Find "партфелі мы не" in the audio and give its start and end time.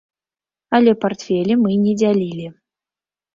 1.05-1.93